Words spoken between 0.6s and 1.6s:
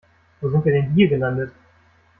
wir denn hier gelandet?